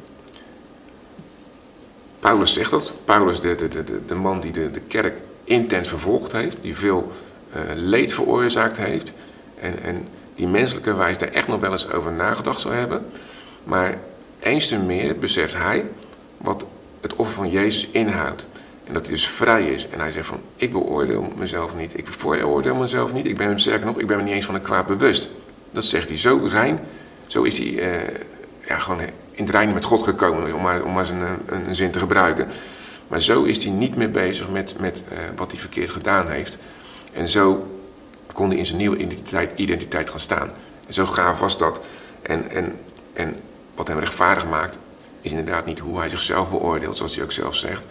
[2.20, 2.94] Paulus zegt dat.
[3.06, 7.12] Paulus, de, de, de, de man die de, de kerk intens vervolgd heeft, die veel
[7.56, 9.14] uh, leed veroorzaakt heeft.
[9.60, 13.06] En, en die menselijke wijze daar echt nog wel eens over nagedacht zou hebben.
[13.64, 14.00] Maar
[14.40, 15.86] eens te meer beseft hij
[16.38, 16.66] wat
[17.02, 18.48] het offer van Jezus inhoudt.
[18.84, 19.90] En dat hij dus vrij is.
[19.90, 21.98] En hij zegt van, ik beoordeel mezelf niet.
[21.98, 23.26] Ik veroordeel mezelf niet.
[23.26, 25.30] Ik ben sterker nog, ik ben me niet eens van een kwaad bewust.
[25.72, 26.80] Dat zegt hij zo rein.
[27.28, 28.08] Zo is hij uh,
[28.68, 31.76] ja, gewoon in het reinen met God gekomen, om maar, om maar zijn, een, een
[31.76, 32.48] zin te gebruiken.
[33.08, 36.58] Maar zo is hij niet meer bezig met, met uh, wat hij verkeerd gedaan heeft.
[37.14, 37.68] En zo
[38.34, 40.52] kon hij in zijn nieuwe identiteit, identiteit gaan staan.
[40.88, 41.80] En zo gaaf was dat.
[42.22, 42.76] En, en,
[43.14, 43.36] en
[43.76, 44.80] wat hem rechtvaardig maakt,
[45.22, 47.88] is inderdaad niet hoe hij zichzelf beoordeelt, zoals hij ook zelf zegt,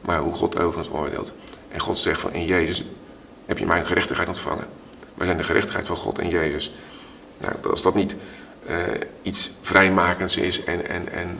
[0.00, 1.34] maar hoe God over ons oordeelt.
[1.68, 2.84] En God zegt van in Jezus
[3.46, 4.66] heb je mijn gerechtigheid ontvangen.
[5.14, 6.74] Wij zijn de gerechtigheid van God in Jezus.
[7.38, 8.16] Nou, als dat niet
[8.68, 8.76] uh,
[9.22, 11.38] iets vrijmakends is en, en, en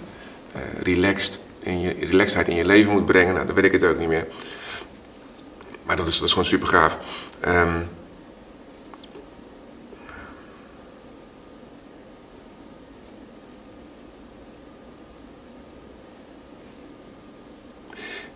[0.56, 3.84] uh, relaxed in je, relaxedheid in je leven moet brengen, nou, dan weet ik het
[3.84, 4.26] ook niet meer.
[5.82, 6.98] Maar dat is, dat is gewoon super gaaf.
[7.46, 7.88] Um,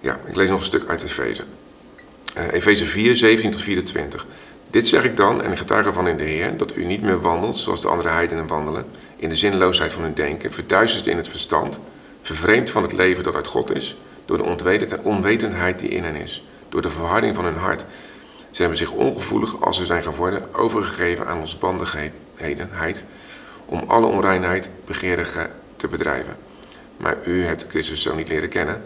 [0.04, 1.42] Ja, ik lees nog een stuk uit Efeze.
[2.36, 4.26] Uh, Efeze 4, 17 tot 24.
[4.70, 7.20] Dit zeg ik dan, en ik getuige ervan in de Heer, dat u niet meer
[7.20, 8.86] wandelt zoals de andere heidenen wandelen,
[9.16, 11.80] in de zinloosheid van hun denken, verduisterd in het verstand,
[12.22, 16.46] vervreemd van het leven dat uit God is, door de onwetendheid die in hen is,
[16.68, 17.84] door de verharding van hun hart.
[18.50, 23.04] Ze hebben zich ongevoelig, als ze zijn geworden, overgegeven aan losbandigheid,
[23.64, 26.36] om alle onreinheid begeerig te bedrijven.
[26.96, 28.82] Maar u hebt Christus zo niet leren kennen,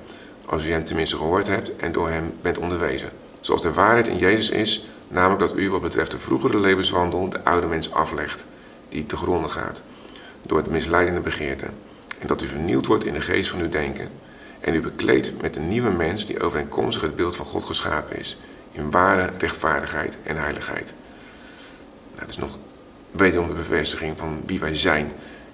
[0.49, 3.11] als u hem tenminste gehoord hebt en door hem bent onderwezen.
[3.41, 7.45] Zoals de waarheid in Jezus is, namelijk dat u wat betreft de vroegere levenswandel de
[7.45, 8.45] oude mens aflegt,
[8.89, 9.85] die te gronden gaat,
[10.43, 11.67] door de misleidende begeerte.
[12.19, 14.09] En dat u vernieuwd wordt in de geest van uw denken.
[14.61, 18.39] En u bekleedt met een nieuwe mens die overeenkomstig het beeld van God geschapen is,
[18.73, 20.95] in ware rechtvaardigheid en heiligheid.
[22.11, 22.59] Nou, dat is nog
[23.11, 25.13] wederom de bevestiging van wie wij zijn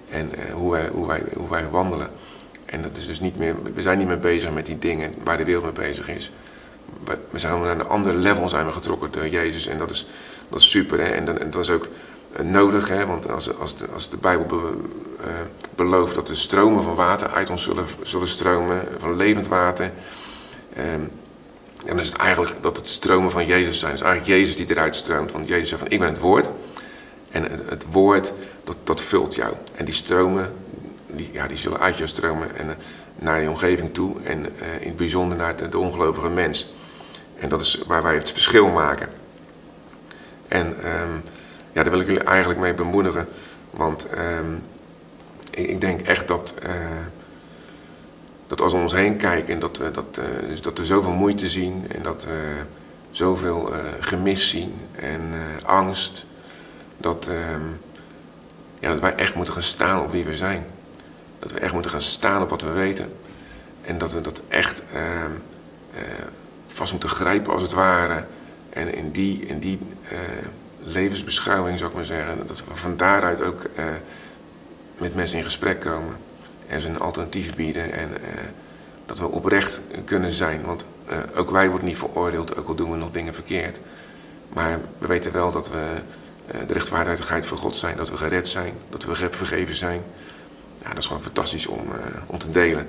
[0.09, 2.09] en uh, hoe, wij, hoe, wij, hoe wij wandelen.
[2.75, 5.37] En dat is dus niet meer, we zijn niet meer bezig met die dingen waar
[5.37, 6.31] de wereld mee bezig is.
[7.29, 9.67] We zijn naar een ander level zijn we getrokken door Jezus.
[9.67, 10.07] En dat is,
[10.49, 10.99] dat is super.
[10.99, 11.05] Hè?
[11.05, 11.87] En, en dat is ook
[12.31, 12.87] eh, nodig.
[12.87, 13.05] Hè?
[13.05, 14.55] Want als, als, de, als de Bijbel be,
[15.19, 15.27] uh,
[15.75, 18.83] belooft dat de stromen van water uit ons zullen, zullen stromen.
[18.97, 19.91] Van levend water.
[20.77, 21.11] Um,
[21.85, 23.91] dan is het eigenlijk dat het stromen van Jezus zijn.
[23.91, 25.31] Het is eigenlijk Jezus die eruit stroomt.
[25.31, 26.49] Want Jezus zegt van ik ben het woord.
[27.29, 28.33] En het, het woord
[28.63, 29.53] dat, dat vult jou.
[29.75, 30.53] En die stromen
[31.15, 32.73] die, ja, die zullen uit je stromen en, uh,
[33.15, 34.15] naar je omgeving toe.
[34.23, 36.73] En uh, in het bijzonder naar de, ongelovige mens.
[37.39, 39.09] En dat is waar wij het verschil maken.
[40.47, 41.21] En um,
[41.71, 43.27] ja, daar wil ik jullie eigenlijk mee bemoedigen.
[43.69, 44.63] Want um,
[45.51, 46.69] ik, ik, denk echt dat, uh,
[48.47, 49.53] dat als we om ons heen kijken...
[49.53, 50.19] en dat we, dat,
[50.61, 52.53] dat we zoveel moeite zien en dat we
[53.09, 56.25] zoveel gemis zien en angst...
[56.97, 57.79] Dat, um,
[58.79, 60.65] ja, dat wij echt moeten gaan staan op wie we zijn.
[61.45, 63.13] Dat we echt moeten gaan staan op wat we weten.
[63.81, 66.01] En dat we dat echt uh, uh,
[66.65, 68.25] vast moeten grijpen als het ware.
[68.69, 70.17] En in die, in die uh,
[70.83, 72.47] levensbeschouwing zou ik maar zeggen.
[72.47, 73.85] Dat we van daaruit ook eh,
[74.97, 76.17] met mensen in gesprek komen.
[76.67, 77.91] En ze een alternatief bieden.
[77.91, 78.09] En
[79.05, 80.65] dat we oprecht kunnen zijn.
[80.65, 80.85] Want
[81.35, 83.79] ook wij worden niet veroordeeld, ook al doen we nog dingen verkeerd.
[84.53, 85.85] Maar we weten wel dat we
[86.65, 87.97] de rechtvaardigheid van God zijn.
[87.97, 88.73] Dat we gered zijn.
[88.89, 90.03] Dat we vergeven zijn
[90.81, 92.87] ja, dat is gewoon fantastisch om, uh, om te delen.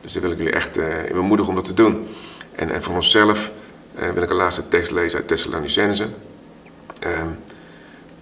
[0.00, 2.08] Dus daar wil ik jullie echt uh, in bemoedigen om dat te doen.
[2.54, 3.50] En, en voor onszelf
[3.98, 6.08] uh, wil ik een laatste tekst lezen uit Thessalonicense.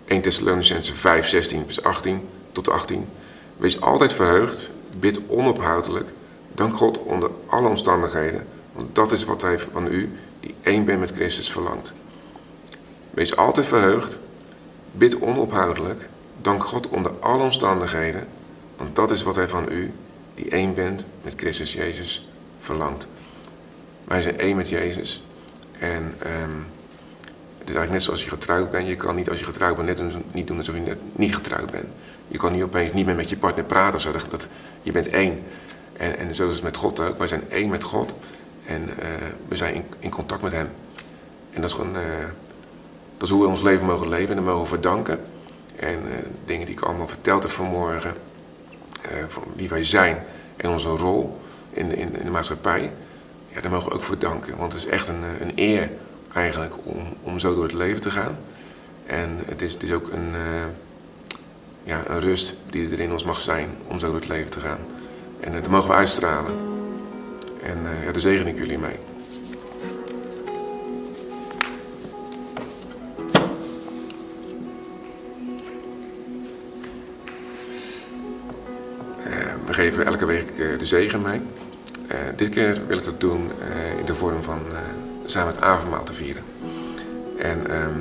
[0.07, 3.09] 1 Thessalonicense 5, 16 vers 18 tot 18.
[3.57, 6.11] Wees altijd verheugd, bid onophoudelijk,
[6.55, 11.01] dank God onder alle omstandigheden, want dat is wat hij van u, die één bent
[11.01, 11.95] met Christus, verlangt.
[13.11, 14.19] Wees altijd verheugd,
[14.93, 16.09] bid onophoudelijk,
[16.41, 18.29] dank God onder alle omstandigheden,
[18.77, 19.93] want dat is wat hij van u,
[20.35, 23.09] die één bent met Christus Jezus, verlangt.
[24.05, 25.25] Wij zijn één met Jezus.
[25.79, 26.03] En
[26.43, 26.67] um,
[27.59, 28.87] het is eigenlijk net zoals je getrouwd bent.
[28.87, 31.71] Je kan niet als je getrouwd bent net niet doen alsof je net niet getrouwd
[31.71, 31.87] bent.
[32.29, 34.13] Je kan niet opeens niet meer met je partner praten.
[34.31, 34.49] Dat,
[34.83, 35.43] je bent één.
[35.93, 37.19] En, en zo is het met God ook.
[37.19, 38.15] Wij zijn één met God.
[38.67, 39.07] En uh,
[39.49, 40.69] we zijn in, in, contact met Hem.
[41.51, 41.97] En dat is gewoon...
[41.97, 42.03] Uh,
[43.17, 44.29] dat is hoe we ons leven mogen leven.
[44.29, 45.21] En daar mogen we verdanken.
[45.77, 46.13] En uh,
[46.45, 48.15] dingen die ik allemaal verteld heb vanmorgen
[49.55, 50.25] wie wij zijn
[50.57, 51.41] en onze rol
[51.71, 52.93] in de, in, de maatschappij,
[53.49, 54.57] ja, daar mogen we ook voor danken.
[54.57, 55.91] Want het is echt een, eh, een eer
[56.33, 58.37] eigenlijk om, om zo door het leven te gaan.
[59.07, 60.65] En het is, het is ook een, uh,
[61.83, 64.61] ja, een rust die er in ons mag zijn om zo door het leven te
[64.61, 64.79] gaan.
[65.41, 66.55] En dat mogen we uitstralen.
[67.63, 68.99] En ja, daar zegen ik jullie mee.
[79.77, 81.41] Geven elke week eh, de zegen mee.
[82.07, 83.51] Eh, dit keer wil ik dat doen
[83.99, 84.61] in de vorm van
[85.25, 86.43] samen het avondmaal te vieren.
[87.39, 88.01] En ehm,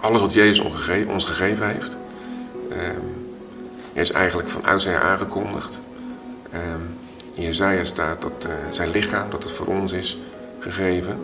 [0.00, 0.58] alles wat Jezus
[1.08, 1.96] ons gegeven heeft,
[2.70, 3.00] ehm,
[3.92, 5.80] is eigenlijk van oudsher aangekondigd.
[6.54, 6.98] Um,
[7.34, 10.18] in Jezaja staat dat zijn lichaam, dat het voor ons is
[10.58, 11.18] gegeven.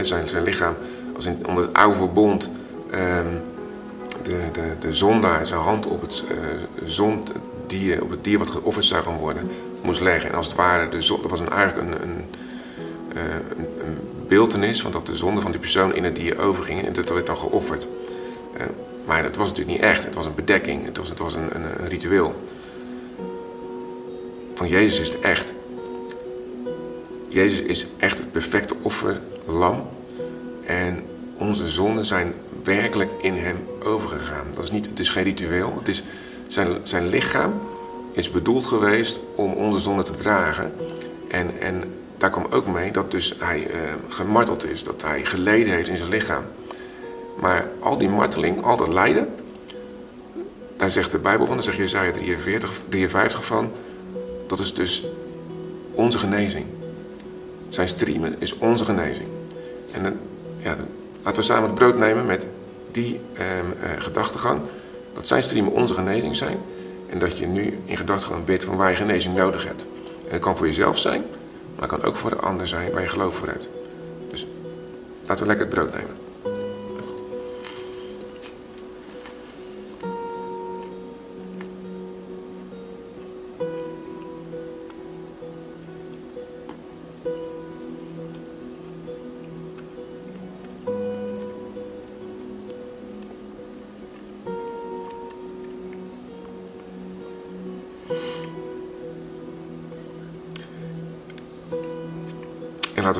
[0.00, 0.74] zijn, zijn lichaam,
[1.14, 2.50] als in, onder het oude verbond,
[4.22, 6.24] de, de, de zondaar zijn hand op het,
[6.84, 7.32] zond,
[7.68, 9.50] dier, op het dier wat geofferd zou gaan worden,
[9.82, 10.30] moest leggen.
[10.30, 12.24] En als het ware, de zon, dat was een, eigenlijk een,
[13.16, 13.22] uh,
[13.56, 13.96] een, een
[14.28, 17.26] beeldenis van dat de zonde van die persoon in het dier overging en dat werd
[17.26, 17.86] dan geofferd.
[18.56, 18.62] Uh,
[19.04, 21.54] maar het was natuurlijk niet echt, het was een bedekking, het was, het was een,
[21.54, 22.34] een, een ritueel.
[24.54, 25.54] Van Jezus is het echt.
[27.28, 29.88] Jezus is echt het perfecte offerlam.
[30.64, 31.02] En
[31.38, 34.46] onze zonden zijn werkelijk in hem overgegaan.
[34.54, 35.74] Dat is niet, het is geen ritueel.
[35.78, 36.02] Het is,
[36.46, 37.60] zijn, zijn lichaam
[38.12, 40.72] is bedoeld geweest om onze zonde te dragen.
[41.28, 41.82] En, en
[42.18, 43.74] daar kwam ook mee dat dus hij uh,
[44.08, 44.82] gemarteld is.
[44.82, 46.44] Dat hij geleden heeft in zijn lichaam.
[47.40, 49.28] Maar al die marteling, al dat lijden...
[50.76, 53.72] Daar zegt de Bijbel van, daar zegt Jezaja 43, 53 van...
[54.46, 55.06] Dat is dus
[55.94, 56.66] onze genezing.
[57.68, 59.28] Zijn streamen is onze genezing.
[59.92, 60.12] En dan,
[60.58, 60.76] ja,
[61.22, 62.46] laten we samen het brood nemen met
[62.90, 64.60] die ehm, eh, gedachtegang.
[65.16, 66.58] Dat zijn streamen onze genezing zijn.
[67.10, 69.86] En dat je nu in gedachtegang weet van waar je genezing nodig hebt.
[70.26, 71.24] En het kan voor jezelf zijn,
[71.74, 73.68] maar het kan ook voor de ander zijn waar je geloof voor hebt.
[74.30, 74.46] Dus
[75.26, 76.25] laten we lekker het brood nemen.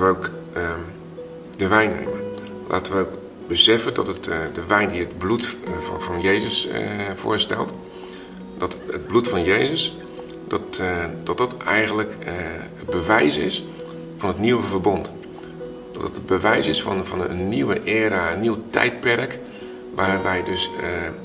[0.00, 0.80] We ook ehm,
[1.56, 2.20] de wijn nemen.
[2.68, 6.20] Laten we ook beseffen dat het, uh, de wijn die het bloed uh, van, van
[6.20, 6.80] Jezus uh,
[7.14, 7.74] voorstelt,
[8.58, 9.96] dat het bloed van Jezus,
[10.48, 10.80] dat
[11.24, 12.16] dat, dat eigenlijk
[12.76, 13.64] het bewijs is
[14.16, 15.12] van het nieuwe verbond.
[15.92, 19.38] Dat het het bewijs is van, van een nieuwe era, een nieuw tijdperk,
[19.94, 20.70] waar wij dus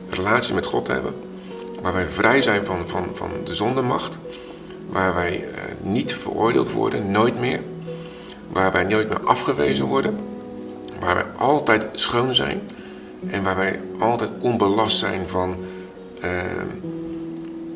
[0.09, 1.13] relatie met God hebben,
[1.81, 4.19] waar wij vrij zijn van, van, van de zondemacht,
[4.89, 5.47] waar wij
[5.81, 7.61] niet veroordeeld worden, nooit meer
[8.53, 10.17] waar wij nooit meer afgewezen worden,
[10.99, 12.61] waar wij altijd schoon zijn
[13.27, 15.55] en waar wij altijd onbelast zijn van,
[16.23, 16.29] uh,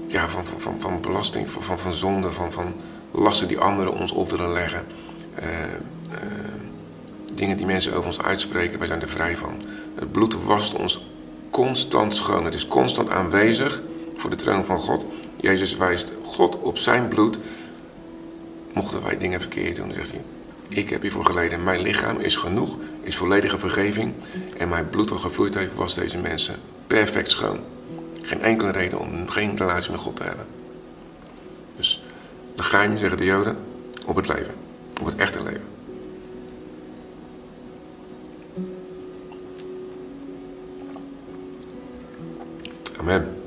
[0.07, 2.73] ja, van, van, van, belasting, van, van, van zonde, van, van
[3.11, 4.83] lasten die anderen ons op willen leggen.
[5.39, 5.45] Uh,
[6.11, 6.19] uh,
[7.33, 9.53] dingen die mensen over ons uitspreken, wij zijn er vrij van.
[9.95, 11.07] Het bloed wast ons
[11.49, 12.45] constant schoon.
[12.45, 13.81] Het is constant aanwezig
[14.15, 15.07] voor de troon van God.
[15.35, 17.37] Jezus wijst God op zijn bloed.
[18.73, 20.21] Mochten wij dingen verkeerd doen, zegt hij,
[20.77, 21.63] ik heb hiervoor geleden.
[21.63, 24.13] Mijn lichaam is genoeg, is volledige vergeving.
[24.57, 26.55] En mijn bloed wat gevloeid heeft, was deze mensen
[26.87, 27.59] perfect schoon.
[28.21, 30.45] Geen enkele reden om geen relatie met God te hebben.
[31.75, 32.03] Dus
[32.55, 33.57] de geheim, zeggen de Joden,
[34.05, 34.53] op het leven.
[34.99, 35.73] Op het echte leven.
[42.99, 43.44] Amen.